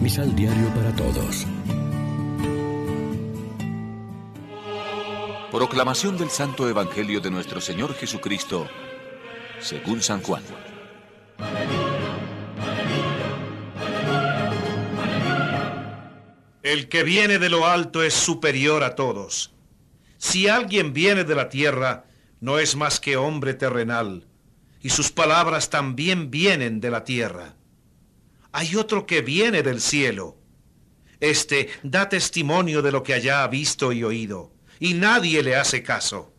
[0.00, 1.46] Misal Diario para Todos.
[5.52, 8.66] Proclamación del Santo Evangelio de nuestro Señor Jesucristo,
[9.60, 10.42] según San Juan.
[16.62, 19.52] El que viene de lo alto es superior a todos.
[20.16, 22.06] Si alguien viene de la tierra,
[22.40, 24.26] no es más que hombre terrenal,
[24.80, 27.54] y sus palabras también vienen de la tierra.
[28.52, 30.36] Hay otro que viene del cielo.
[31.20, 35.82] Este da testimonio de lo que allá ha visto y oído, y nadie le hace
[35.82, 36.32] caso.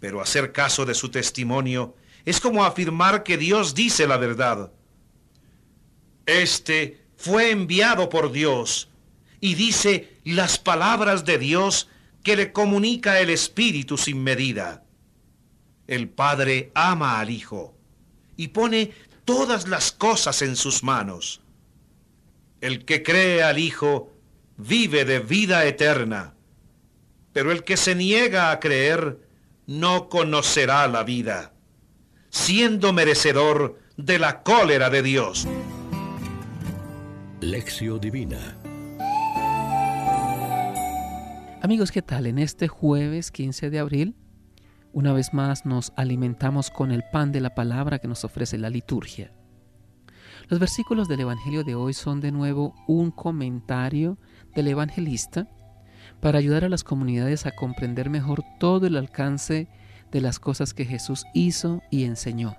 [0.00, 1.94] Pero hacer caso de su testimonio
[2.24, 4.72] es como afirmar que Dios dice la verdad.
[6.26, 8.88] Este fue enviado por Dios
[9.40, 11.88] y dice las palabras de Dios
[12.22, 14.84] que le comunica el Espíritu sin medida.
[15.86, 17.74] El Padre ama al Hijo
[18.36, 18.92] y pone
[19.30, 21.40] todas las cosas en sus manos.
[22.60, 24.12] El que cree al Hijo
[24.56, 26.34] vive de vida eterna,
[27.32, 29.20] pero el que se niega a creer
[29.68, 31.52] no conocerá la vida,
[32.30, 35.46] siendo merecedor de la cólera de Dios.
[37.40, 38.58] Lección Divina
[41.62, 42.26] Amigos, ¿qué tal?
[42.26, 44.16] En este jueves 15 de abril,
[44.92, 48.70] una vez más nos alimentamos con el pan de la palabra que nos ofrece la
[48.70, 49.32] liturgia.
[50.48, 54.18] Los versículos del Evangelio de hoy son de nuevo un comentario
[54.54, 55.48] del evangelista
[56.20, 59.68] para ayudar a las comunidades a comprender mejor todo el alcance
[60.10, 62.56] de las cosas que Jesús hizo y enseñó.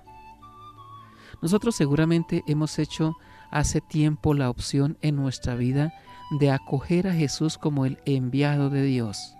[1.42, 3.14] Nosotros seguramente hemos hecho
[3.50, 5.92] hace tiempo la opción en nuestra vida
[6.38, 9.36] de acoger a Jesús como el enviado de Dios.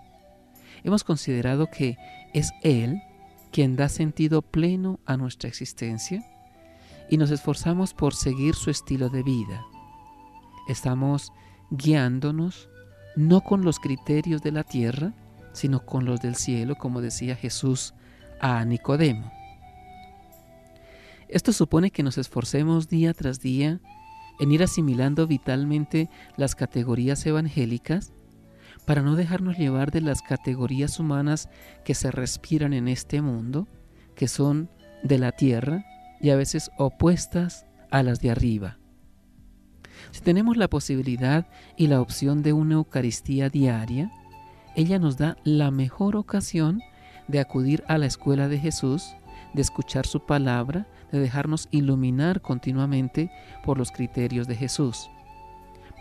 [0.83, 1.97] Hemos considerado que
[2.33, 3.01] es Él
[3.51, 6.23] quien da sentido pleno a nuestra existencia
[7.09, 9.65] y nos esforzamos por seguir su estilo de vida.
[10.67, 11.31] Estamos
[11.69, 12.69] guiándonos
[13.15, 15.13] no con los criterios de la tierra,
[15.53, 17.93] sino con los del cielo, como decía Jesús
[18.41, 19.31] a Nicodemo.
[21.27, 23.79] Esto supone que nos esforcemos día tras día
[24.39, 28.13] en ir asimilando vitalmente las categorías evangélicas
[28.85, 31.49] para no dejarnos llevar de las categorías humanas
[31.85, 33.67] que se respiran en este mundo,
[34.15, 34.69] que son
[35.03, 35.85] de la tierra
[36.21, 38.77] y a veces opuestas a las de arriba.
[40.11, 44.11] Si tenemos la posibilidad y la opción de una Eucaristía diaria,
[44.75, 46.81] ella nos da la mejor ocasión
[47.27, 49.15] de acudir a la escuela de Jesús,
[49.53, 53.31] de escuchar su palabra, de dejarnos iluminar continuamente
[53.63, 55.09] por los criterios de Jesús,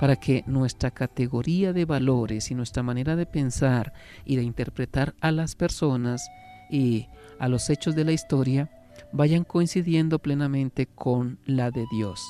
[0.03, 3.93] para que nuestra categoría de valores y nuestra manera de pensar
[4.25, 6.29] y de interpretar a las personas
[6.69, 7.07] y
[7.39, 8.69] a los hechos de la historia
[9.13, 12.21] vayan coincidiendo plenamente con la de Dios.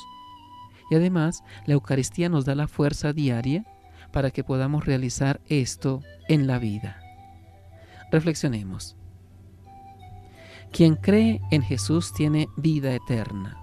[0.90, 3.64] Y además, la Eucaristía nos da la fuerza diaria
[4.12, 7.00] para que podamos realizar esto en la vida.
[8.10, 8.96] Reflexionemos.
[10.72, 13.61] Quien cree en Jesús tiene vida eterna.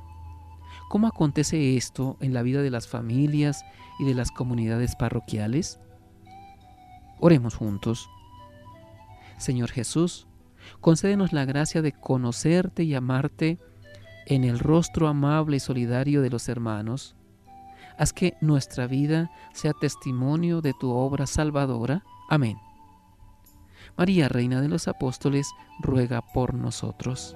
[0.90, 3.64] ¿Cómo acontece esto en la vida de las familias
[4.00, 5.80] y de las comunidades parroquiales?
[7.20, 8.10] Oremos juntos.
[9.38, 10.28] Señor Jesús,
[10.82, 13.60] concédenos la gracia de conocerte y amarte
[14.26, 17.16] en el rostro amable y solidario de los hermanos.
[18.00, 22.04] Haz que nuestra vida sea testimonio de tu obra salvadora.
[22.30, 22.58] Amén.
[23.96, 25.52] María, Reina de los Apóstoles,
[25.82, 27.36] ruega por nosotros.